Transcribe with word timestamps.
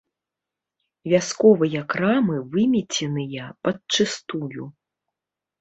Вясковыя 1.11 1.83
крамы 1.93 2.37
вымеценыя 2.53 3.45
падчыстую. 3.63 4.65